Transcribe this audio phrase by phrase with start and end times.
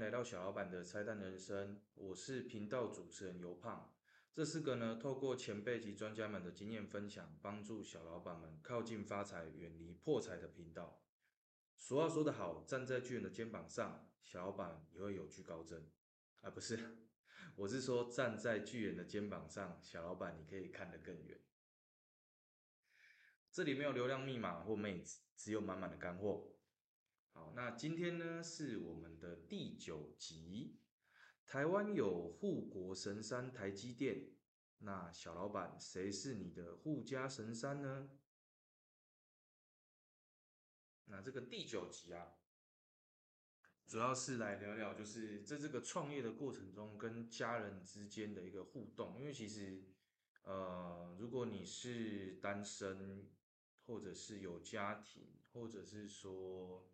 [0.00, 3.94] 来到小老板的拆弹人生，我是频道主持人尤胖。
[4.32, 11.02] 这是个呢，透过前辈及专家们的经验分享，帮助小老板们靠近发财、远离破财的频道。
[11.76, 15.86] 俗话说得好，站在巨人的肩膀上，小老板也会有惧高症。
[16.40, 16.78] 啊，不是，
[17.54, 21.38] 我是说站在巨人的肩膀上，小老板你可以看得更远。
[23.52, 26.56] 这里没有流量密码或妹子，只有满满的干货。
[27.32, 30.78] 好，那今天呢是我们的第九集。
[31.46, 34.30] 台湾有护国神山台积电，
[34.78, 38.10] 那小老板谁是你的护家神山呢？
[41.06, 42.36] 那这个第九集啊，
[43.86, 49.18] 主要是来聊聊，就是在这个创业的过程中跟家人之间的一个互动。
[49.18, 49.82] 因为其实，
[50.42, 53.28] 呃，如果你是单身，
[53.86, 56.88] 或者是有家庭，或者是说。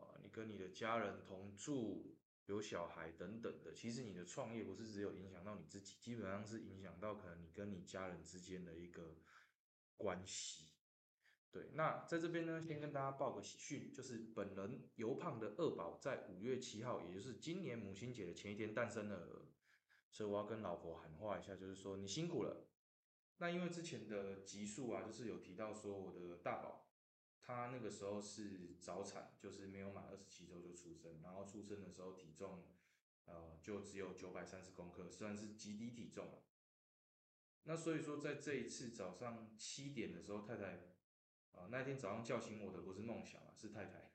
[0.00, 2.16] 呃，你跟你的家人同住，
[2.46, 9.16] 有小孩等等的，其实你的创业不是只有影响到你自己，基本上是影响到可能你跟你家人之间的一个
[9.96, 10.74] 关系。
[11.50, 19.46] 对，那在这边呢，先跟大家报个喜讯，就是本人尤胖的二宝在五月七号，也就是今年母亲节的前一天诞生了，
[20.10, 22.68] 所以我要跟老婆喊话一下，就是说你辛苦了。
[23.38, 26.85] 那因为之前的集数啊，就是有提到说我的大宝。
[27.46, 32.64] 他那个时候是早产，就是没有满二十七周就出生，然后出生的时候体重，
[33.26, 36.42] 呃，就只有九百三十公克，算是极低体重了。
[37.62, 40.88] 那所以说，在这一次早上七点的时候，太太，
[41.52, 44.10] 啊，那天早上叫醒我的不是梦想啊，是太太，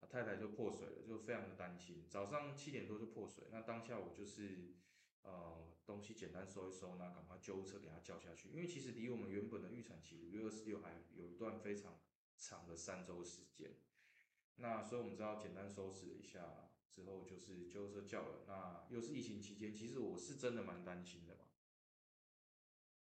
[0.00, 2.06] 啊，太太就破水了，就非常的担心。
[2.08, 4.74] 早上七点多就破水，那当下我就是，
[5.22, 12.00] 呃，东西简单收一收，那赶快救护车给他叫下去，因为其实离我们原本的预产期五月二十六还有一段非常。
[12.38, 13.74] 长的三周时间，
[14.56, 18.44] 那所以我们知道简单收拾了一下之后，就是救护车叫了。
[18.46, 21.40] 那又是疫情期间，其实我是真的蛮担心的嘛。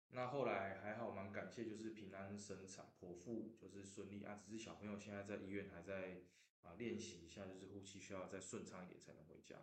[0.10, 4.42] 那后来还好，蛮感谢，就是平安生产，剖腹就是顺利啊。
[4.44, 6.24] 只是小朋友现在在医院还在
[6.64, 9.58] 啊练习一下，就是呼吸需要再顺畅一点才能回家。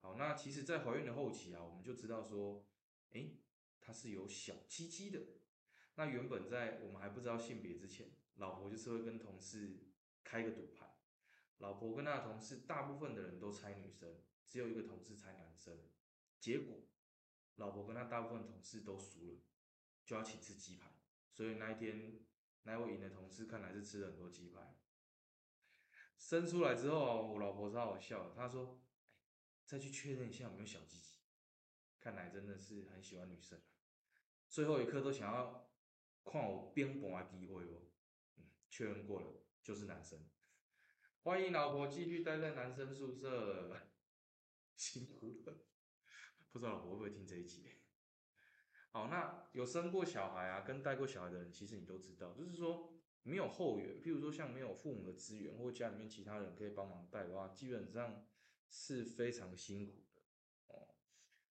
[0.00, 2.66] 好，那其实，在怀孕的后期啊，我们就知道说，
[3.12, 3.30] 哎，
[3.80, 5.20] 它是有小鸡鸡的。
[5.96, 8.10] 那原本在我们还不知道性别之前。
[8.36, 9.78] 老婆就是会跟同事
[10.24, 10.88] 开个赌盘，
[11.58, 15.78] 老婆跟她的同事，大部分的人都猜女生，只有一个同事猜男生。
[16.38, 16.88] 结果，
[17.56, 19.40] 老婆跟她大部分同事都输了，
[20.04, 20.90] 就要请吃鸡排。
[21.30, 22.20] 所以那一天，
[22.62, 24.76] 那位赢的同事看来是吃了很多鸡排。
[26.16, 28.82] 生出来之后，我老婆超好笑，她说
[29.64, 31.20] ：“再去确认一下有没有小鸡鸡。”
[32.00, 33.60] 看来真的是很喜欢女生，
[34.48, 35.70] 最后一刻都想要
[36.24, 37.89] 看我变盘的机会哦。
[38.70, 39.26] 确认过了，
[39.62, 40.18] 就是男生。
[41.22, 43.76] 欢迎老婆继续待在男生宿舍，
[44.76, 45.66] 辛苦了。
[46.52, 47.68] 不知道老婆会不会听这一集？
[48.92, 52.92] 好，那有生过小孩啊，跟带过小孩的人，其实你都知道，就是说
[53.22, 58.24] 没有后援，譬如说像没有父母的资源，或家里面其他人可以帮忙带的话，基本上
[58.68, 60.22] 是非常辛苦的
[60.68, 60.94] 哦。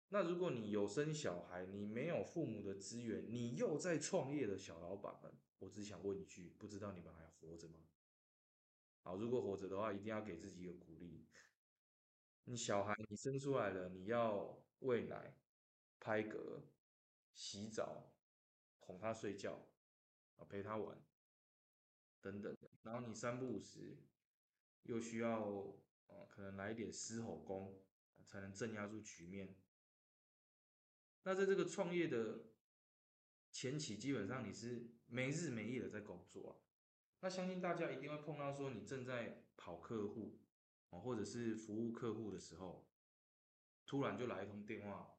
[0.09, 5.33] 那如果你有生小孩，你没有父母的资源，你又在创业的小老板们。
[5.65, 7.79] 我只想问一句，不知道你们还活着吗？
[9.01, 11.25] 好，如果活着的话，一定要给自己一个鼓励。
[12.43, 15.35] 你小孩你生出来了，你要喂奶、
[15.99, 16.61] 拍嗝、
[17.33, 18.13] 洗澡、
[18.79, 19.67] 哄他睡觉
[20.35, 21.03] 啊，陪他玩
[22.21, 22.55] 等等。
[22.83, 23.97] 然后你三不五时
[24.83, 25.49] 又需要
[26.05, 27.83] 啊，可能来一点狮吼功，
[28.23, 29.55] 才能镇压住局面。
[31.23, 32.53] 那在这个创业的。
[33.55, 36.51] 前期基本上你是没日没夜的在工作啊，
[37.21, 40.37] 那相信大家一定会碰到说你正在跑客户
[40.89, 42.85] 啊，或者是服务客户的时候，
[43.85, 45.15] 突然就来一通电话，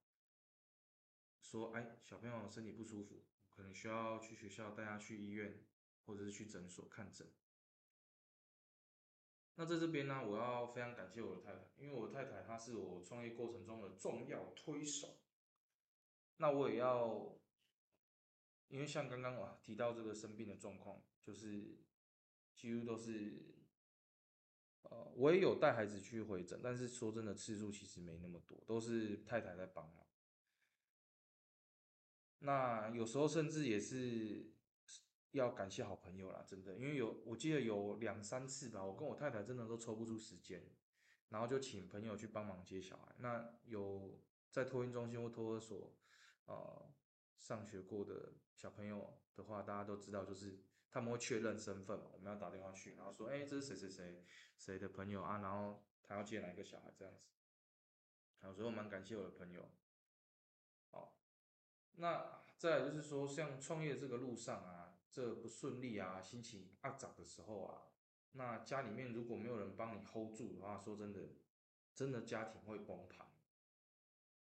[1.40, 5.64] 说哎小朋友身体不舒服，可能需要去学校带他去医院，
[6.05, 7.26] 或者是去诊所看诊。
[9.55, 15.16] 那在这边呢，我要非常感谢我的太太，因为我太太她是我创业过程中的重要推手，
[16.37, 17.34] 那我也要。
[18.68, 21.78] 因为像刚刚啊提到这个生病的状况，就是
[22.54, 23.54] 几乎都是，
[24.82, 30.04] 呃，我也有带孩子去回诊，但是说真的次数其实没那么多，都是太太在帮忙。
[32.40, 34.52] 那有时候甚至也是
[35.30, 40.62] 要感谢好朋友啦，真的，因为有我记得有两三次吧，我跟我太太真的都抽不出时间，
[41.28, 43.14] 然后就请朋友去帮忙接小孩。
[43.18, 44.20] 那有
[44.50, 45.96] 在托婴中心或托儿所，
[46.46, 46.92] 呃。
[47.38, 50.59] 上学过的小朋友的话，大家都知道，就是
[50.91, 54.25] 他们会确认身份，我们要打电话去，然后说，哎，这是谁谁谁
[54.56, 57.29] 谁的朋友啊，然后他要接哪一个小孩这样子。
[58.41, 59.69] 好，所以我蛮感谢我的朋友。
[60.91, 61.19] 好，
[61.93, 67.83] 那再来就是说，像创业这个路上啊，这不顺利啊，心情阿涨的时候啊，
[68.33, 71.21] 那家里面如果没有人帮你 hold 住的话，说真的，
[71.94, 73.25] 真的家庭会崩盘。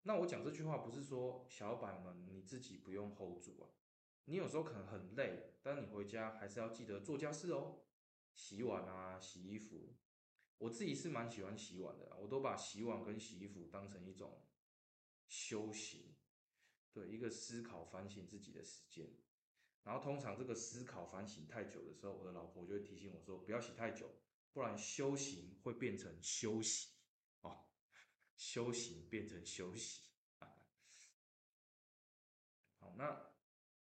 [0.08, 3.66] 那我讲这句话不是说小板们你自己不用 hold 住啊，
[4.26, 7.80] 你有时候可能很累，但你回家还是要记得做家事哦，
[8.36, 9.96] 洗碗啊，洗衣服。
[10.60, 14.46] 我自己是蛮喜欢洗碗的，我都把洗碗跟洗衣服当成一种
[15.28, 16.16] 修行，
[16.94, 19.10] 对一个思考反省自己的时间。
[19.84, 24.08] 然后通常这个思考反省太久的时候，我的老婆就会提醒我说，不要洗太久，
[24.54, 26.95] 不然修行会变成休息，
[28.36, 30.10] 修行变成休息。
[32.80, 33.32] 好，那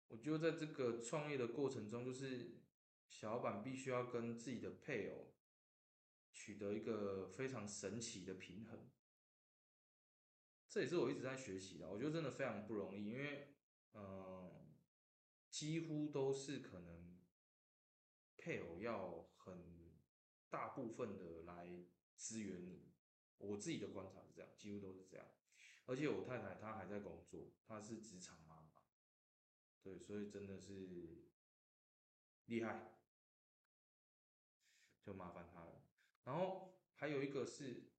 [0.07, 2.61] 我觉得在这个创业的过程中，就是
[3.09, 5.27] 小老板必须要跟自己的配偶。
[6.31, 8.89] 取得一个非常神奇的平衡，
[10.69, 11.89] 这也是我一直在学习的。
[11.89, 13.55] 我觉得真的非常不容易，因为，
[13.93, 14.73] 嗯，
[15.49, 17.19] 几乎都是可能
[18.37, 19.91] 配偶要很
[20.49, 21.83] 大部分的来
[22.15, 22.88] 支援你。
[23.39, 25.25] 我自己的观察是这样，几乎都是这样。
[25.85, 28.83] 而且我太太她还在工作，她是职场妈妈，
[29.81, 31.25] 对，所以真的是
[32.45, 32.93] 厉害，
[35.01, 35.81] 就麻烦她了。
[36.25, 37.89] 然后还有一个是，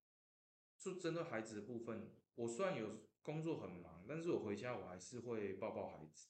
[0.79, 6.29] 就针对孩子的部分，我虽然有工作很忙，但是我回家我还是会抱抱孩子。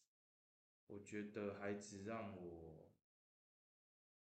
[0.87, 2.91] 我觉得孩子让我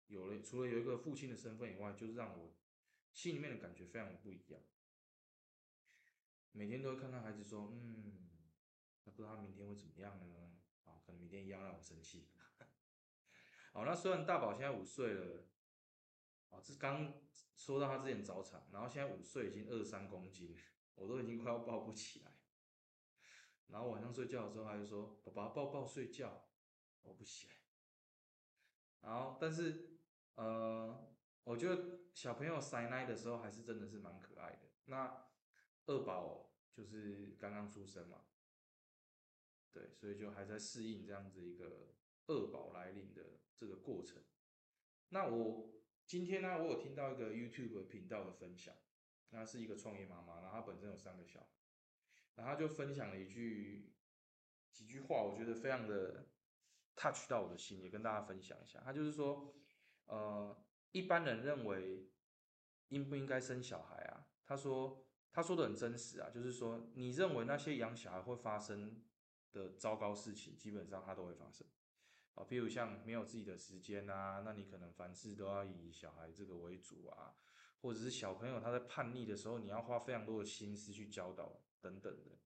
[0.07, 2.55] 有了除了有一个父亲的身份以外，就是让我
[3.13, 4.61] 心里面的感觉非常不一样。
[6.57, 8.29] 每天都会看到孩子说，嗯，
[9.03, 10.53] 不知道他明天会怎么样呢？
[10.85, 12.29] 啊，可能明天一样让我生气。
[13.73, 15.49] 好， 那虽然大宝现在五岁了。
[16.51, 17.13] 啊，这刚
[17.57, 20.57] 说到他之前早产，然后现在五岁已经二三公斤，
[20.95, 22.31] 我都已经快要抱不起来。
[23.67, 26.47] 然后晚上睡觉的时候，他就说：“爸爸抱抱睡觉。”
[27.03, 27.51] 我不行。
[29.01, 29.99] 然后，但是
[30.37, 31.13] 呃，
[31.43, 34.71] 我觉得小朋友塞奶的时候还是真的是蛮可爱的。
[34.85, 35.27] 那
[35.87, 38.25] 二宝就是刚刚出生嘛，
[39.73, 41.95] 对，所以就还在适应这样子一个
[42.27, 44.23] 二宝来临的这个过程。
[45.09, 45.71] 那我。
[46.07, 48.75] 今天呢，我有听到一个 YouTube 频道的分享，
[49.31, 51.47] 那是一个创业妈妈，然后她本身有三个小孩，
[52.35, 53.95] 然后她就分享了一句
[54.71, 56.27] 几句话，我觉得非常的
[56.95, 58.81] touch 到我的心，也跟大家分享一下。
[58.81, 59.57] 她就是说，
[60.05, 62.11] 呃，一般人认为
[62.89, 64.29] 应不应该生小孩啊？
[64.45, 69.03] 她说，他说的很真实啊，就是说，你认为那些养小孩会发生
[69.51, 71.67] 的糟糕事情，基本上它都会发生。
[72.35, 77.35] 啊，譬如像没有自己的时间啊，那你可能凡事都要以小孩这个为主啊，
[77.81, 82.39] 或者是小朋友他在叛逆的时候，你要花非常多的心思去教导等等的。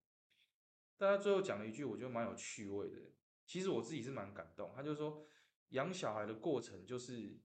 [0.96, 3.12] 但他最后讲了一句，我觉得蛮有趣味的，
[3.44, 4.72] 其实我自己是蛮感动。
[4.74, 5.26] 他就说，
[5.68, 7.38] 养小孩的过程就是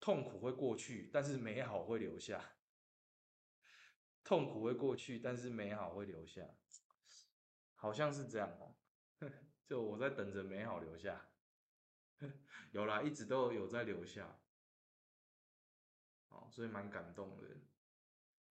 [0.00, 2.53] 痛苦会过去，但是美好会留下。
[4.24, 6.48] 痛苦会过去，但是美好会留下，
[7.74, 8.74] 好像是这样哦。
[9.66, 11.28] 就我在等着美好留下。
[12.72, 14.40] 有啦，一直都有在留下，
[16.28, 17.44] 好，所以蛮感动的。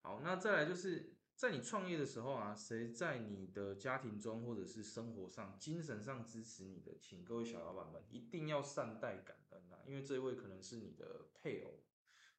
[0.00, 11.82] 好，那再来就是在你创业的时候啊，谁在你的家庭中或者是生活上、精神上支持你的，请各位小老板们一定要善待感恩啊，因为这位可能是你的配偶，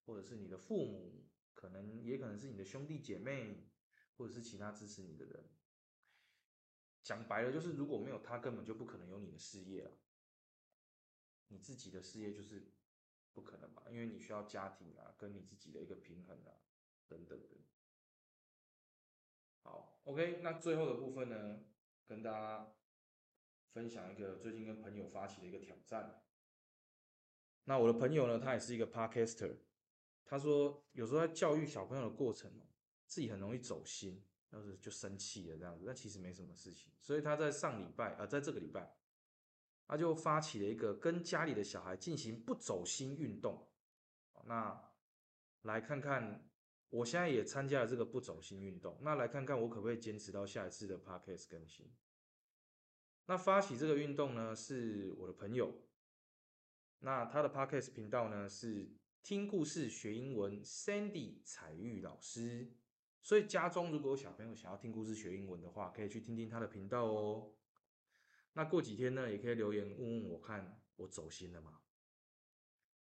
[0.06, 3.68] 或者是你的父母，可能也可能是你的兄弟姐妹，
[4.18, 5.50] 或者是其他支持你的人。
[7.02, 9.92] 讲白了，就是如果没有他，根本就不可能有你的事业啊。
[11.48, 12.72] 你自己的事业就是
[13.32, 16.62] 不可能嘛，因为你需要家庭啊，跟你自己的一个平衡啊，
[17.08, 17.58] 等等的。
[19.62, 21.64] 好，OK，那最后的部分呢，
[22.08, 22.76] 跟大家
[23.74, 26.24] 分享一个最近跟朋友发起的一个挑战。
[27.66, 29.58] 那我的朋友呢，他也是一个 Podcaster，
[30.26, 32.68] 他说有时候在教育小朋友的过程哦，
[33.06, 36.92] 自己很容易走心，要是就生气了这样子，但其实没什么事情。
[37.00, 38.94] 所以他在上礼拜啊，在这个礼拜。
[39.88, 43.70] 他就发起了一个跟家里的小孩进行不走心运动，
[44.46, 44.84] 那
[45.62, 46.50] 来看看，
[46.90, 51.88] 我现在也参加了这个不走心运动，那来看看我可不可以坚持到下一次的 podcast 更新。
[53.28, 55.72] 那发起这个运动呢，是我的朋友，
[56.98, 58.92] 那他的 podcast 频道呢是
[59.26, 62.76] 听故事学英文，Sandy 彩玉老师，
[63.24, 67.56] 所以家中如果有小朋友想要听故事学英文的话，可以去听听他的频道哦。
[68.54, 71.82] 那过几天呢，也可以留言问问我看我走心了吗？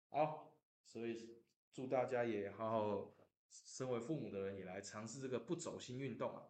[0.09, 0.55] 好，
[0.85, 1.41] 所以
[1.71, 3.15] 祝大家也好好
[3.49, 6.43] 身为父母的人也来尝试这个不走心运动啊。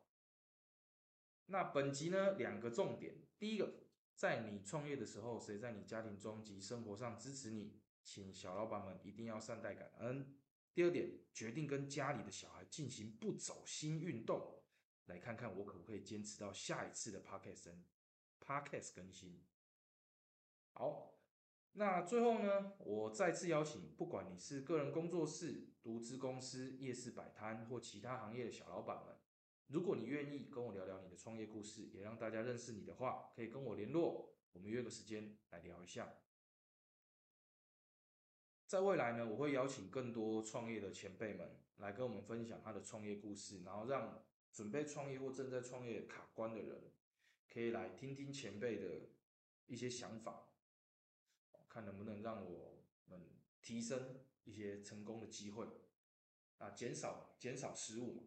[1.46, 10.36] 那本集呢，两个重点，第一个，在你创业的时候，谁在你家庭中及生活上支持你，请小老板们一定要善待感恩。
[10.74, 14.64] 第二点，决定跟家里的小孩进行不走心运动，
[15.06, 17.76] 来看看我可不可以坚持到下一次的 podcast
[18.40, 19.44] podcast 更新。
[20.72, 21.20] 好，
[21.74, 29.16] 那最后呢，我再次邀请，不管你是个人工作室、独资公司、夜市摆摊或其他行业的小老板们，
[29.68, 36.16] 如果你愿意跟我聊聊你的创业故事，也让大家认识你的话，可以跟我联络，我们约个时间来聊一下。
[38.74, 46.92] 在未来呢，我会邀请更多创业的前辈们来跟我们分享他的创业故事，然后让准备创业或正在创业卡关的人，
[47.48, 49.10] 可以来听听前辈的
[49.68, 50.48] 一些想法，
[51.70, 53.22] 看能不能让我们
[53.62, 55.68] 提升一些成功的机会，
[56.58, 58.24] 啊，减少减少失误嘛。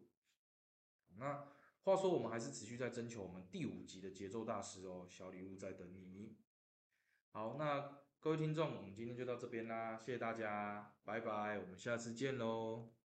[1.17, 1.49] 那
[1.81, 6.37] 话说，我们还是持续在征求我们第五集的节奏大师哦，小礼物在等你。
[7.31, 8.06] 好，那。
[8.19, 12.96] 各位听众，我们今天就到这边啦，谢谢大家，拜拜，我们下次见喽。